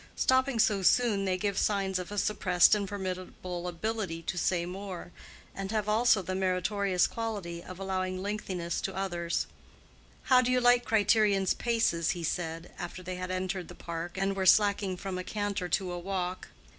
Stopping 0.15 0.57
so 0.57 0.81
soon, 0.81 1.25
they 1.25 1.37
give 1.37 1.59
signs 1.59 1.99
of 1.99 2.11
a 2.11 2.17
suppressed 2.17 2.73
and 2.73 2.89
formidable 2.89 3.67
ability 3.67 4.25
so 4.27 4.35
say 4.35 4.65
more, 4.65 5.11
and 5.53 5.69
have 5.69 5.87
also 5.87 6.23
the 6.23 6.33
meritorious 6.33 7.05
quality 7.05 7.63
of 7.63 7.77
allowing 7.77 8.19
lengthiness 8.19 8.81
to 8.81 8.95
others. 8.95 9.45
"How 10.23 10.41
do 10.41 10.51
you 10.51 10.59
like 10.59 10.85
Criterion's 10.85 11.53
paces?" 11.53 12.09
he 12.17 12.23
said, 12.23 12.71
after 12.79 13.03
they 13.03 13.17
had 13.17 13.29
entered 13.29 13.67
the 13.67 13.75
park 13.75 14.17
and 14.17 14.35
were 14.35 14.47
slacking 14.47 14.97
from 14.97 15.19
a 15.19 15.23
canter 15.23 15.69
to 15.69 15.91
a 15.91 15.99
walk. 15.99 16.47